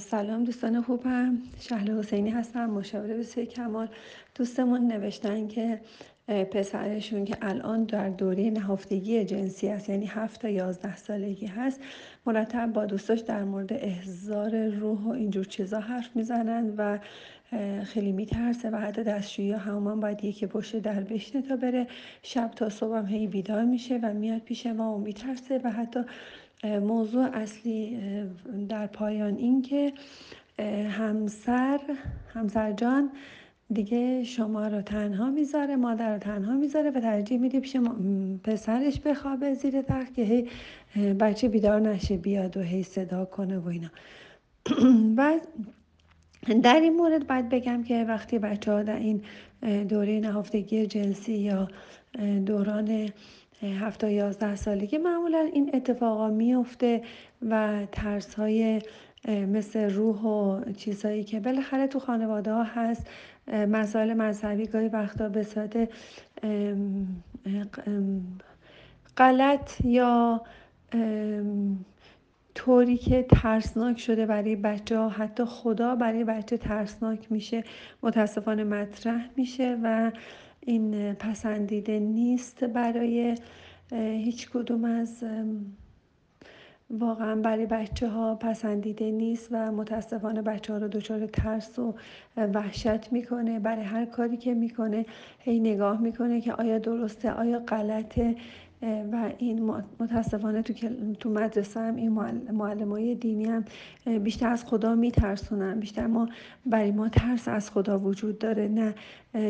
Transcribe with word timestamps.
سلام 0.00 0.44
دوستان 0.44 0.82
خوبم. 0.82 1.38
شهل 1.60 1.98
حسینی 1.98 2.30
هستم 2.30 2.70
مشاوره 2.70 3.16
بسیار 3.16 3.46
کمال. 3.46 3.88
دوستمون 4.34 4.86
نوشتن 4.86 5.48
که 5.48 5.80
پسرشون 6.28 7.24
که 7.24 7.36
الان 7.42 7.84
در 7.84 8.08
دوره 8.08 8.50
نهفتگی 8.50 9.24
جنسی 9.24 9.68
است 9.68 9.88
یعنی 9.88 10.06
هفت 10.06 10.42
تا 10.42 10.48
یازده 10.48 10.96
سالگی 10.96 11.46
هست. 11.46 11.80
مرتب 12.26 12.72
با 12.72 12.86
دوستاش 12.86 13.20
در 13.20 13.44
مورد 13.44 13.72
احزار 13.72 14.68
روح 14.68 15.00
و 15.00 15.08
اینجور 15.08 15.44
چیزا 15.44 15.80
حرف 15.80 16.16
می‌زنن 16.16 16.74
و 16.76 16.98
خیلی 17.84 18.12
میترسه 18.12 18.70
و 18.70 18.76
حتی 18.76 19.02
دستشویی 19.02 19.52
همون 19.52 20.00
باید 20.00 20.24
یکی 20.24 20.46
پشت 20.46 20.76
در 20.76 21.00
بشنه 21.00 21.42
تا 21.42 21.56
بره. 21.56 21.86
شب 22.22 22.50
تا 22.56 22.68
صبح 22.68 22.96
هم 22.96 23.06
هی 23.06 23.26
بیدار 23.26 23.64
میشه 23.64 23.98
و 24.02 24.14
میاد 24.14 24.40
پیش 24.40 24.66
ما 24.66 24.94
و 24.94 24.98
میترسه 24.98 25.60
و 25.64 25.70
حتی 25.70 26.00
موضوع 26.64 27.24
اصلی 27.32 27.98
در 28.80 28.86
پایان 28.86 29.36
این 29.36 29.62
که 29.62 29.92
همسر 30.90 31.80
همسر 32.34 32.72
جان 32.72 33.10
دیگه 33.72 34.24
شما 34.24 34.66
رو 34.66 34.82
تنها 34.82 35.30
می‌ذاره 35.30 35.76
مادر 35.76 36.12
رو 36.12 36.18
تنها 36.18 36.56
می‌ذاره 36.56 36.90
و 36.90 37.00
ترجیح 37.00 37.38
میده 37.38 37.60
پیش 37.60 37.76
پسرش 38.44 39.00
بخوابه 39.00 39.54
زیر 39.54 39.82
تخت 39.82 40.14
که 40.14 40.46
بچه 41.20 41.48
بیدار 41.48 41.80
نشه 41.80 42.16
بیاد 42.16 42.56
و 42.56 42.60
هی 42.60 42.82
صدا 42.82 43.24
کنه 43.24 43.58
و 43.58 43.68
اینا. 43.68 43.90
و 45.16 45.40
در 46.62 46.80
این 46.80 46.96
مورد 46.96 47.26
باید 47.26 47.48
بگم 47.48 47.82
که 47.82 48.04
وقتی 48.04 48.38
بچه 48.38 48.72
ها 48.72 48.82
در 48.82 48.98
این 48.98 49.22
دوره 49.84 50.20
نهفتگی 50.20 50.86
جنسی 50.86 51.34
یا 51.34 51.68
دوران 52.46 53.08
هفت 53.62 54.00
تا 54.00 54.10
یازده 54.10 54.56
سالگی. 54.56 54.98
معمولا 54.98 55.38
این 55.52 55.70
اتفاقا 55.74 56.28
میفته 56.28 57.02
و 57.50 57.86
ترس 57.92 58.34
های 58.34 58.82
مثل 59.28 59.90
روح 59.90 60.22
و 60.22 60.72
چیزهایی 60.72 61.24
که 61.24 61.40
بالاخره 61.40 61.86
تو 61.86 61.98
خانواده 61.98 62.52
ها 62.52 62.62
هست. 62.62 63.06
مسائل 63.48 64.14
مذهبی 64.14 64.66
گاهی 64.66 64.88
وقتا 64.88 65.28
به 65.28 65.42
صورت 65.42 65.88
غلط 69.16 69.84
یا 69.84 70.42
طوری 72.54 72.96
که 72.96 73.22
ترسناک 73.22 73.98
شده 74.00 74.26
برای 74.26 74.56
بچه 74.56 74.98
ها 74.98 75.08
حتی 75.08 75.44
خدا 75.44 75.94
برای 75.94 76.24
بچه 76.24 76.56
ترسناک 76.56 77.32
میشه 77.32 77.64
متاسفانه 78.02 78.64
مطرح 78.64 79.28
میشه 79.36 79.78
و 79.82 80.10
این 80.60 81.12
پسندیده 81.14 81.98
نیست 81.98 82.64
برای 82.64 83.34
هیچ 83.92 84.50
کدوم 84.50 84.84
از 84.84 85.24
واقعا 86.90 87.36
برای 87.40 87.66
بچه 87.66 88.08
ها 88.08 88.34
پسندیده 88.34 89.10
نیست 89.10 89.48
و 89.50 89.72
متاسفانه 89.72 90.42
بچه 90.42 90.72
ها 90.72 90.78
رو 90.78 90.88
دچار 90.88 91.26
ترس 91.26 91.78
و 91.78 91.94
وحشت 92.36 93.12
می‌کنه. 93.12 93.60
برای 93.60 93.82
هر 93.84 94.04
کاری 94.04 94.36
که 94.36 94.54
می‌کنه 94.54 95.06
هی 95.38 95.60
نگاه 95.60 96.00
می‌کنه 96.00 96.40
که 96.40 96.52
آیا 96.52 96.78
درسته 96.78 97.32
آیا 97.32 97.58
غلطه. 97.58 98.36
و 98.82 99.30
این 99.38 99.74
متاسفانه 100.00 100.62
تو, 100.62 100.72
تو 101.20 101.30
مدرسه 101.30 101.80
هم 101.80 101.96
این 101.96 102.12
معلم 102.52 102.90
های 102.92 103.14
دینی 103.14 103.44
هم 103.44 103.64
بیشتر 104.18 104.48
از 104.48 104.64
خدا 104.64 104.94
میترسونن. 104.94 105.80
بیشتر 105.80 106.06
ما 106.06 106.28
برای 106.66 106.90
ما 106.90 107.08
ترس 107.08 107.48
از 107.48 107.70
خدا 107.70 107.98
وجود 107.98 108.38
داره 108.38 108.68
نه 108.68 108.94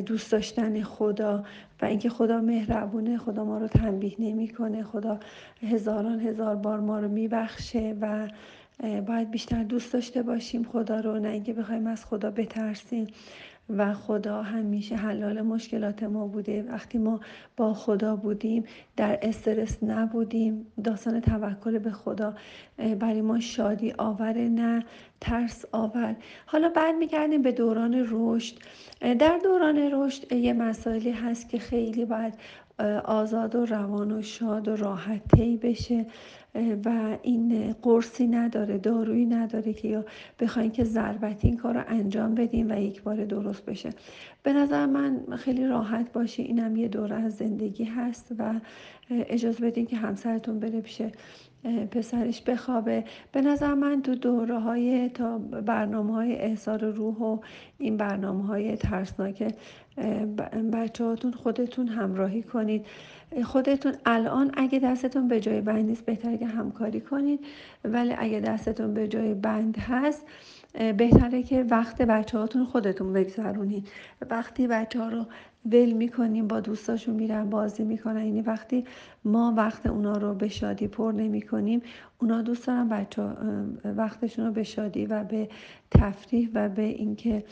دوست 0.00 0.32
داشتن 0.32 0.82
خدا 0.82 1.44
و 1.82 1.84
اینکه 1.84 2.08
خدا 2.08 2.40
مهربونه 2.40 3.18
خدا 3.18 3.44
ما 3.44 3.58
رو 3.58 3.68
تنبیه 3.68 4.14
نمی‌کنه 4.18 4.82
خدا 4.82 5.20
هزاران 5.62 6.20
هزار 6.20 6.56
بار 6.56 6.80
ما 6.80 7.00
رو 7.00 7.08
میبخشه 7.08 7.96
و 8.00 8.28
باید 9.06 9.30
بیشتر 9.30 9.62
دوست 9.62 9.92
داشته 9.92 10.22
باشیم 10.22 10.64
خدا 10.64 11.00
رو 11.00 11.18
نه 11.18 11.28
اینکه 11.28 11.52
بخوایم 11.52 11.86
از 11.86 12.04
خدا 12.04 12.30
بترسیم. 12.30 13.06
و 13.76 13.94
خدا 13.94 14.42
همیشه 14.42 14.96
حلال 14.96 15.40
مشکلات 15.40 16.02
ما 16.02 16.26
بوده. 16.26 16.62
وقتی 16.62 16.98
ما 16.98 17.20
با 17.56 17.74
خدا 17.74 18.16
بودیم 18.16 18.64
در 18.96 19.18
استرس 19.22 19.82
نبودیم. 19.82 20.66
داستان 20.84 21.20
توکل 21.20 21.78
به 21.78 21.90
خدا 21.90 22.34
برای 22.98 23.20
ما 23.20 23.40
شادی 23.40 23.94
آوره 23.98 24.48
نه 24.48 24.84
ترس 25.20 25.64
آور. 25.72 26.16
حالا 26.46 26.68
برمیگردیم 26.68 27.42
به 27.42 27.52
دوران 27.52 28.06
رشد. 28.10 28.58
در 29.00 29.38
دوران 29.44 29.90
رشد 29.92 30.32
یه 30.32 30.52
مسائلی 30.52 31.10
هست 31.10 31.48
که 31.48 31.58
خیلی 31.58 32.04
باید 32.04 32.34
آزاد 33.04 33.54
و 33.54 33.66
روان 33.66 34.12
و 34.12 34.22
شاد 34.22 34.68
و 34.68 34.76
راحت 34.76 35.36
بشه 35.62 36.06
و 36.84 37.18
این 37.22 37.74
قرصی 37.82 38.26
نداره 38.26 38.78
دارویی 38.78 39.26
نداره 39.26 39.72
که 39.72 39.88
یا 39.88 40.04
بخواین 40.40 40.70
که 40.70 40.84
ضربتی 40.84 41.48
این 41.48 41.56
کار 41.56 41.74
رو 41.74 41.84
انجام 41.88 42.34
بدیم 42.34 42.70
و 42.70 42.80
یک 42.80 43.02
بار 43.02 43.24
درست 43.24 43.64
بشه. 43.64 43.90
به 44.42 44.52
نظر 44.52 44.86
من 44.86 45.20
خیلی 45.36 45.66
راحت 45.66 46.12
باشه 46.12 46.42
اینم 46.42 46.76
یه 46.76 46.88
دوره 46.88 47.16
از 47.16 47.36
زندگی 47.36 47.84
هست 47.84 48.32
و 48.38 48.54
اجازه 49.10 49.66
بدین 49.66 49.86
که 49.86 49.96
همسرتون 49.96 50.60
بره 50.60 50.80
پیش 50.80 51.02
پسرش 51.90 52.42
بخوابه. 52.42 53.04
به 53.32 53.40
نظر 53.40 53.74
من 53.74 54.02
تو 54.02 54.14
دوره 54.14 54.58
های 54.58 55.08
تا 55.08 55.38
برنامه 55.38 56.14
های 56.14 56.36
احسار 56.36 56.84
روح 56.84 57.16
و 57.16 57.38
این 57.78 57.96
برنامه 57.96 58.46
های 58.46 58.76
ترسناک 58.76 59.54
بچه 60.72 61.04
هاتون 61.04 61.32
خودتون 61.32 61.88
همراهی 61.88 62.42
کنید. 62.42 62.86
خودتون 63.44 63.92
الان 64.06 64.50
اگه 64.56 64.78
دستتون 64.78 65.28
به 65.28 65.40
جای 65.40 65.60
بند 65.60 65.84
نیست 65.84 66.06
بهتره 66.06 66.38
که 66.38 66.46
همکاری 66.46 67.00
کنید. 67.00 67.40
ولی 67.84 68.14
اگه 68.18 68.40
دستتون 68.40 68.94
به 68.94 69.08
جای 69.08 69.34
بند 69.34 69.78
هست 69.78 70.26
بهتره 70.72 71.42
که 71.42 71.62
وقت 71.70 72.02
بچه 72.02 72.38
هاتون 72.38 72.64
خودتون 72.64 73.12
بگذرونید 73.12 73.88
وقتی 74.30 74.66
بچه 74.66 75.00
ها 75.00 75.08
رو 75.08 75.26
ول 75.66 75.92
می‌کنیم 75.92 76.48
با 76.48 76.60
دوستاشون 76.60 77.14
میرن 77.14 77.50
بازی 77.50 77.84
می‌کنن 77.84 78.24
یعنی 78.24 78.42
وقتی 78.42 78.84
ما 79.24 79.54
وقت 79.56 79.86
اونا 79.86 80.12
رو 80.12 80.34
به 80.34 80.48
شادی 80.48 80.88
پر 80.88 81.12
نمی 81.12 81.42
کنیم 81.42 81.82
اونا 82.18 82.42
دوست 82.42 82.66
دارن 82.66 82.88
بچه 82.88 83.22
وقتشون 83.84 84.46
رو 84.46 84.52
به 84.52 84.62
شادی 84.62 85.06
و 85.06 85.24
به 85.24 85.48
تفریح 85.90 86.50
و 86.54 86.68
به 86.68 86.82
اینکه 86.82 87.44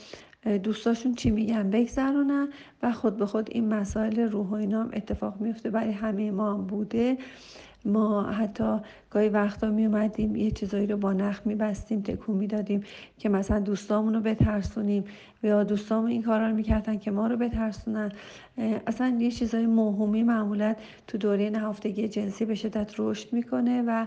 دوستاشون 0.63 1.15
چی 1.15 1.31
میگن 1.31 1.71
بگذرونن 1.71 2.49
و 2.83 2.93
خود 2.93 3.17
به 3.17 3.27
خود 3.27 3.49
این 3.53 3.69
مسائل 3.75 4.21
روح 4.21 4.47
و 4.47 4.55
اینا 4.55 4.83
هم 4.83 4.91
اتفاق 4.93 5.41
میفته. 5.41 5.71
برای 5.71 5.93
همه 5.93 6.31
ما 6.31 6.55
هم 6.55 6.67
بوده. 6.67 7.19
ما 7.85 8.23
حتی 8.23 8.77
گاهی 9.11 9.29
وقتا 9.29 9.71
می 9.71 9.87
اومدیم 9.87 10.37
یه 10.37 10.51
چیزایی 10.51 10.87
رو 10.87 10.97
با 10.97 11.13
نخ 11.13 11.41
میبستیم 11.45 12.03
تکون 12.03 12.37
می‌دادیم 12.37 12.85
که 13.19 13.29
مثلا 13.29 13.61
دوستامون 13.61 14.15
رو 14.15 14.21
بترسونیم 14.21 15.05
یا 15.43 15.65
دوستامون 15.65 16.11
این 16.11 16.23
کارا 16.23 16.49
رو 16.49 16.55
می‌کردن 16.55 16.99
که 16.99 17.11
ما 17.11 17.27
رو 17.27 17.37
بترسونن. 17.37 18.13
اصلا 18.87 19.17
یه 19.21 19.31
چیزای 19.31 19.67
موهومی 19.67 20.23
معمولا 20.23 20.75
تو 21.07 21.19
دوره 21.19 21.51
نهفتگی 21.51 22.09
جنسی 22.09 22.45
به 22.45 22.55
شدت 22.55 22.95
رشد 22.99 23.33
می‌کنه 23.33 23.83
و 23.87 24.07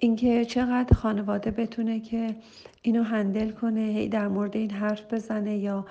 اینکه 0.00 0.44
چقدر 0.44 0.96
خانواده 0.96 1.50
بتونه 1.50 2.00
که 2.00 2.36
اینو 2.82 3.02
هندل 3.02 3.50
کنه 3.50 3.80
هی 3.80 4.08
در 4.08 4.28
مورد 4.28 4.56
این 4.56 4.70
حرف 4.70 5.14
بزنه 5.14 5.56
یا 5.56 5.86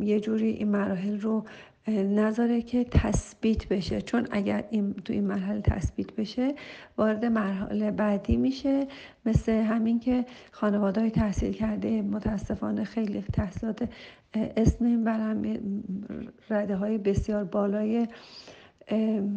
یه 0.00 0.20
جوری 0.20 0.48
این 0.50 0.68
مراحل 0.68 1.20
رو 1.20 1.44
نذاره 1.88 2.62
که 2.62 2.84
تثبیت 2.84 3.68
بشه. 3.68 4.02
چون 4.02 4.26
اگر 4.30 4.64
این 4.70 4.92
تو 4.92 5.12
این 5.12 5.24
مرحله 5.24 5.60
تثبیت 5.60 6.12
بشه 6.12 6.54
وارد 6.98 7.24
مرحله 7.24 7.90
بعدی 7.90 8.36
میشه. 8.36 8.86
مثل 9.26 9.52
همین 9.52 10.00
که 10.00 10.24
خانواده 10.52 11.00
های 11.00 11.10
تحصیل 11.10 11.52
کرده 11.52 12.02
متاسفانه 12.02 12.84
خیلی 12.84 13.24
تحصیلات 13.32 13.88
اسم 14.34 14.84
این 14.84 15.04
برم 15.04 15.42
رده 16.50 16.76
های 16.76 16.98
بسیار 16.98 17.44
بالای 17.44 18.06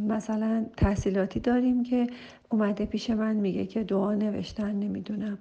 مثلا 0.08 0.66
تحصیلاتی 0.78 1.40
داریم 1.40 1.84
که 1.84 2.08
اومده 2.50 2.86
پیش 2.86 3.10
من 3.10 3.36
میگه 3.36 3.66
که 3.66 3.84
دعا 3.84 4.14
نوشتن 4.14 4.76
نمی‌دونم 4.76 5.38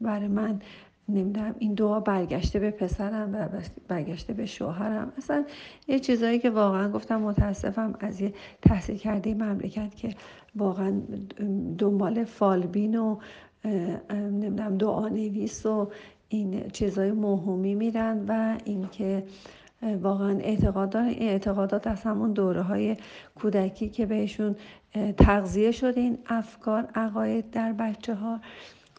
برای 0.00 0.28
من 0.28 0.60
نمی‌دونم 1.08 1.54
این 1.58 1.74
دعا 1.74 2.00
برگشته 2.00 2.58
به 2.58 2.70
پسرم 2.70 3.34
و 3.34 3.48
برگشته 3.88 4.32
به 4.32 4.46
شوهرم. 4.46 5.12
اصلا 5.16 5.44
یه 5.88 5.98
چیزایی 5.98 6.38
که 6.38 6.50
واقعا 6.50 6.90
گفتم 6.90 7.20
متاسفم 7.20 7.94
از 8.00 8.20
یه 8.20 8.32
تحصیل 8.62 8.96
کرده 8.96 9.34
مملکت 9.34 9.94
که 9.94 10.14
واقعا 10.56 11.00
دنبال 11.78 12.24
فالبین 12.24 12.98
و 12.98 13.18
نمی‌دونم 14.10 14.78
دعا 14.78 15.08
نویس 15.08 15.66
و 15.66 15.90
این 16.28 16.68
چیزای 16.68 17.12
مهمی 17.12 17.74
میرن 17.74 18.24
و 18.28 18.58
اینکه 18.64 19.22
واقعا 19.94 20.38
اعتقاد 20.38 20.90
دارن. 20.90 21.06
این 21.06 21.28
اعتقادات 21.28 21.86
از 21.86 22.02
همون 22.02 22.32
دوره 22.32 22.62
های 22.62 22.96
کودکی 23.34 23.88
که 23.88 24.06
بهشون 24.06 24.56
تغذیه 25.16 25.70
شده 25.70 26.00
این 26.00 26.18
افکار 26.26 26.88
عقاید 26.94 27.50
در 27.50 27.72
بچه 27.72 28.14
ها 28.14 28.40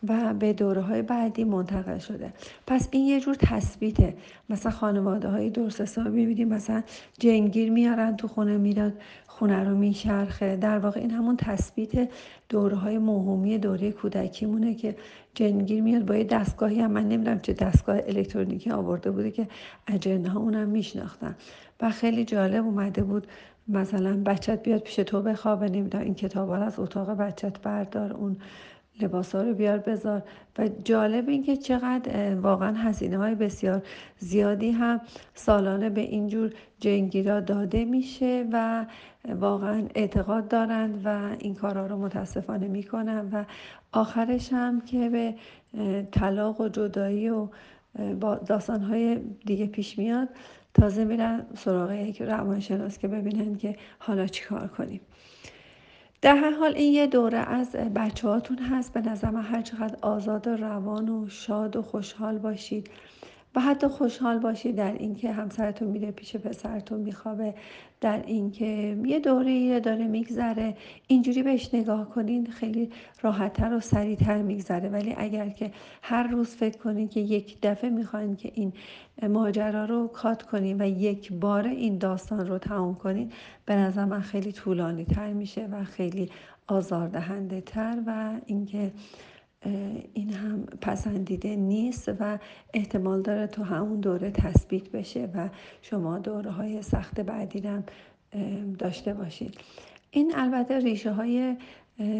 و 0.10 0.34
به 0.34 0.54
دوره 0.54 0.82
های 0.82 1.02
بعدی 1.02 1.44
منتقل 1.44 1.98
شده. 1.98 2.34
پس 2.68 2.88
این 2.92 3.08
یه 3.08 3.20
جور 3.20 3.36
تثبیته. 3.36 4.14
مثلا 4.50 4.72
خانواده 4.72 5.28
های 5.28 5.50
درست 5.50 5.82
حسابی 5.82 6.10
می‌بینیم 6.10 6.48
مثلا 6.48 6.84
جنگیر 7.20 7.72
میارن 7.72 8.16
تو 8.16 8.28
خونه 8.28 8.58
میراد 8.58 8.94
خونه 9.28 9.64
رو 9.64 9.78
میچرخه. 9.78 10.56
در 10.56 10.80
واقع 10.80 11.00
این 11.00 11.12
همون 11.12 11.38
تثبیت 11.38 12.10
دوره 12.50 12.76
های 12.76 12.98
مهمی 12.98 13.58
دوره 13.58 13.92
کودکیمونه 13.92 14.74
که 14.74 14.96
جنگیر 15.34 15.84
میاد 15.84 16.06
با 16.06 16.16
یه 16.16 16.24
دستگاهی 16.24 16.80
هم 16.82 16.92
من 16.92 17.10
نمی‌دونم 17.10 17.40
چه 17.40 17.54
دستگاه 17.54 17.98
الکترونیکی 18.08 18.70
آورده 18.70 19.12
بوده 19.12 19.32
که 19.32 19.48
اجنه 19.88 20.30
ها 20.30 20.40
اونم 20.40 20.68
میشناختن. 20.68 21.36
و 21.82 21.90
خیلی 21.90 22.26
جالب 22.26 22.66
اومده 22.66 23.04
بود 23.04 23.28
مثلا 23.68 24.24
بچت 24.24 24.64
بیاد 24.64 24.82
پیش 24.82 24.96
تو 24.96 25.22
بخوابه 25.22 25.70
نمی‌دونم 25.70 26.04
این 26.04 26.16
کتاب 26.16 26.50
از 26.50 26.80
اتاق 26.80 27.10
بچت 27.12 27.62
بردار 27.62 28.14
اون 28.14 28.38
لباس 29.02 29.36
ها 29.36 29.42
رو 29.42 29.54
بیار 29.54 29.78
بذار. 29.78 30.24
و 30.58 30.68
جالب 30.84 31.30
این 31.30 31.44
که 31.44 31.58
چقدر 31.58 32.36
واقعا 32.36 32.74
هزینه 32.74 33.18
های 33.18 33.36
بسیار 33.36 33.82
زیادی 34.20 34.72
هم 34.72 35.02
سالانه 35.34 35.90
به 35.90 36.02
اینجور 36.02 36.54
جنگیرا 36.80 37.40
داده 37.40 37.86
میشه 37.86 38.46
و 38.52 38.86
واقعا 39.26 39.88
اعتقاد 39.96 40.48
دارند 40.48 41.02
و 41.06 41.36
این 41.40 41.56
کارها 41.56 41.88
رو 41.88 41.98
متاسفانه 41.98 42.68
می‌کنن. 42.68 43.30
و 43.32 43.46
آخرش 43.92 44.54
هم 44.54 44.82
که 44.82 45.10
به 45.10 45.36
طلاق 46.12 46.62
و 46.62 46.70
جدایی 46.70 47.30
و 47.30 47.48
داستان 48.46 48.82
های 48.82 49.20
دیگه 49.46 49.66
پیش 49.66 49.98
میاد 49.98 50.28
تازه 50.74 51.06
میرن 51.06 51.46
سراغ 51.56 51.92
یک 51.92 52.22
روانشناس 52.22 52.98
که 52.98 53.08
ببینن 53.08 53.56
که 53.56 53.76
حالا 54.00 54.28
چیکار 54.28 54.68
کنیم. 54.68 55.02
در 56.22 56.36
هر 56.36 56.52
حال 56.52 56.76
این 56.76 56.94
یه 56.94 57.08
دوره 57.08 57.38
از 57.38 57.72
بچه 57.72 58.28
هاتون 58.28 58.58
هست. 58.58 58.94
به 58.94 59.02
نظر 59.02 59.30
من 59.30 59.42
هر 59.42 59.62
چقدر 59.62 59.98
آزاد 60.02 60.48
و 60.48 60.58
روان 60.58 61.10
و 61.10 61.30
شاد 61.30 61.76
و 61.76 61.82
خوشحال 61.82 62.38
باشید. 62.38 62.90
و 63.58 63.60
حتی 63.60 63.88
خوشحال 63.88 64.40
باشید 64.40 64.76
در 64.76 64.94
اینکه 64.94 65.32
همسرتون 65.32 65.88
میره 65.88 66.12
پیش 66.12 66.36
پسرتون 66.36 67.00
میخوابه 67.00 67.54
در 68.02 68.24
اینکه 68.28 68.98
یه 69.06 69.20
دوره 69.20 69.52
ای 69.52 69.80
داره 69.80 70.08
میگذره. 70.08 70.76
اینجوری 71.08 71.44
بهش 71.44 71.74
نگاه 71.74 72.10
کنین 72.10 72.46
خیلی 72.46 72.90
راحتتر 73.22 73.74
و 73.74 73.80
سریعتر 73.80 74.42
میگذره. 74.42 74.90
ولی 74.90 75.16
اگر 75.18 75.50
که 75.50 75.72
هر 76.02 76.28
روز 76.28 76.48
فکر 76.48 76.78
کنین 76.78 77.08
که 77.08 77.20
یک 77.20 77.58
دفعه 77.62 77.90
می‌خواین 77.90 78.36
که 78.36 78.52
این 78.54 78.74
ماجرا 79.30 79.86
رو 79.86 80.08
کات 80.08 80.44
کنین 80.44 80.82
و 80.82 80.88
یک 80.88 81.34
بار 81.34 81.68
این 81.68 81.98
داستان 81.98 82.48
رو 82.48 82.58
تموم 82.58 82.96
کنین 82.96 83.32
به 83.66 83.76
نظر 83.76 84.06
من 84.06 84.22
خیلی 84.22 84.52
طولانی 84.52 85.06
تر 85.06 85.34
میشه 85.34 85.68
و 85.72 85.84
خیلی 85.84 86.30
آزاردهنده 86.68 87.62
تر 87.62 88.04
و 88.08 88.32
اینکه 88.46 88.92
این 90.14 90.34
هم 90.34 90.64
پسندیده 90.82 91.56
نیست 91.56 92.12
و 92.20 92.40
احتمال 92.74 93.22
داره 93.22 93.48
تو 93.48 93.64
همون 93.64 94.00
دوره 94.00 94.32
تثبیت 94.32 94.92
بشه 94.92 95.30
و 95.36 95.50
شما 95.82 96.20
دوره 96.20 96.52
های 96.52 96.82
سخت 96.82 97.22
بعدی 97.22 97.60
هم 97.60 97.84
داشته 98.80 99.14
باشید. 99.14 99.58
این 100.12 100.34
البته 100.36 100.80
ریشه 100.80 101.12
های 101.12 101.56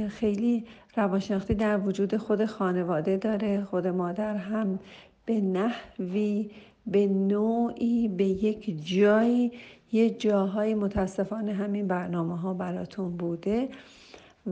خیلی 0.10 0.66
روانشناختی 0.96 1.56
در 1.56 1.80
وجود 1.80 2.18
خود 2.18 2.46
خانواده 2.46 3.18
داره. 3.18 3.64
خود 3.64 3.88
مادر 3.88 4.36
هم 4.36 4.80
به 5.26 5.42
نحوی 5.42 6.52
به 6.88 7.08
نوعی 7.08 8.08
به 8.08 8.26
یک 8.26 8.86
جایی 8.86 9.52
یه 9.92 10.10
جاهایی 10.10 10.74
متاسفانه 10.74 11.54
همین 11.54 11.88
برنامه 11.88 12.38
ها 12.38 12.54
براتون 12.54 13.18
بوده. 13.18 13.70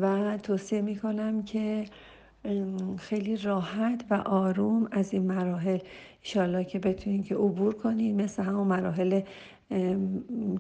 و 0.02 0.38
توصیه 0.38 0.82
می‌کنم 0.82 1.44
که 1.44 1.86
خیلی 2.98 3.38
راحت 3.38 4.06
و 4.10 4.14
آروم 4.14 4.88
از 4.92 5.14
این 5.14 5.24
مراحل. 5.24 5.80
ایشالله 6.22 6.64
که 6.64 6.80
بتونین 6.80 7.24
که 7.24 7.36
عبور 7.36 7.74
کنین 7.74 8.22
مثل 8.22 8.44
همون 8.44 8.68
مراحل 8.68 9.22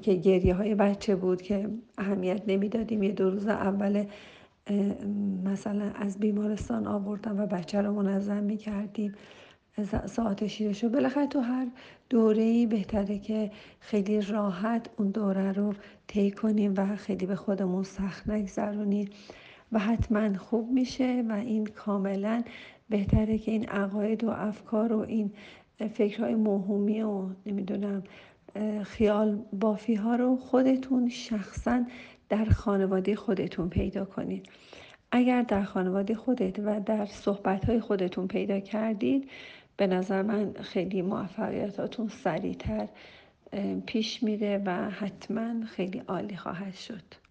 که 0.01 0.13
گریه 0.13 0.53
های 0.53 0.75
بچه 0.75 1.15
بود 1.15 1.41
که 1.41 1.69
اهمیت 1.97 2.41
نمی‌دادیم. 2.47 3.03
یه 3.03 3.11
دو 3.11 3.29
روز 3.29 3.47
اول 3.47 4.05
مثلا 5.43 5.91
از 5.95 6.19
بیمارستان 6.19 6.87
آوردن 6.87 7.39
و 7.39 7.47
بچه 7.47 7.81
رو 7.81 7.93
منظم 7.93 8.43
می 8.43 8.57
کردیم 8.57 9.15
ساعت 10.05 10.47
شیرش 10.47 10.83
رو 10.83 10.89
بالاخره 10.89 11.27
تو 11.27 11.39
هر 11.39 11.67
دوره 12.09 12.43
ای 12.43 12.65
بهتره 12.65 13.19
که 13.19 13.51
خیلی 13.79 14.21
راحت 14.21 14.89
اون 14.97 15.07
دوره 15.07 15.51
رو 15.51 15.73
طی 16.07 16.31
کنیم 16.31 16.73
و 16.77 16.95
خیلی 16.95 17.25
به 17.25 17.35
خودمون 17.35 17.83
سخت 17.83 18.29
نگذرونیم. 18.29 19.09
و 19.71 19.79
حتما 19.79 20.37
خوب 20.37 20.71
میشه 20.71 21.23
و 21.29 21.31
این 21.31 21.65
کاملا 21.65 22.43
بهتره 22.89 23.37
که 23.37 23.51
این 23.51 23.69
عقاید 23.69 24.23
و 24.23 24.29
افکار 24.29 24.93
و 24.93 24.99
این 24.99 25.31
فکرهای 25.93 26.35
موهومی 26.35 27.01
و 27.01 27.29
نمی‌دونم 27.45 28.03
خیال 28.83 29.41
بافی 29.53 29.95
ها 29.95 30.15
رو 30.15 30.37
خودتون 30.37 31.09
شخصا 31.09 31.83
در 32.29 32.45
خانواده 32.45 33.15
خودتون 33.15 33.69
پیدا 33.69 34.05
کنید. 34.05 34.49
اگر 35.11 35.41
در 35.41 35.63
خانواده 35.63 36.15
خودت 36.15 36.59
و 36.59 36.79
در 36.79 37.05
صحبت 37.05 37.65
های 37.65 37.79
خودتون 37.79 38.27
پیدا 38.27 38.59
کردید 38.59 39.29
به 39.77 39.87
نظر 39.87 40.21
من 40.21 40.53
خیلی 40.53 41.01
موفقیتاتون 41.01 42.07
سریعتر 42.07 42.87
پیش 43.85 44.23
میره 44.23 44.61
و 44.65 44.89
حتما 44.89 45.65
خیلی 45.65 45.99
عالی 45.99 46.35
خواهد 46.35 46.73
شد. 46.73 47.24